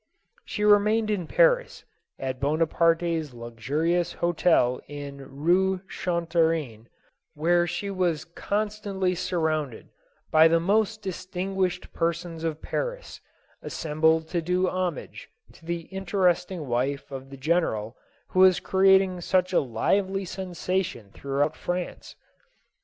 She 0.45 0.63
remained 0.63 1.11
in 1.11 1.27
Paris, 1.27 1.83
at 2.17 2.39
Bonaparte's 2.39 3.35
luxuri 3.35 3.93
ous 3.99 4.13
hotel 4.13 4.81
in 4.87 5.19
Eue 5.19 5.81
Chantereine, 5.87 6.87
where 7.35 7.67
she 7.67 7.91
was 7.91 8.25
constantly 8.25 9.13
surrounded 9.13 9.89
by 10.31 10.47
the 10.47 10.59
most 10.59 11.03
distinguished 11.03 11.93
persons 11.93 12.43
of 12.43 12.63
Paris, 12.63 13.21
assembled 13.61 14.27
to 14.29 14.41
do 14.41 14.67
homage 14.67 15.29
to 15.53 15.65
the 15.65 15.81
interesting 15.93 16.65
wife 16.65 17.11
of 17.11 17.29
the 17.29 17.37
general 17.37 17.95
who 18.29 18.39
was 18.39 18.59
creating 18.59 19.21
such 19.21 19.53
a 19.53 19.59
lively 19.61 20.25
sensation 20.25 21.11
throughout 21.11 21.55
France. 21.55 22.15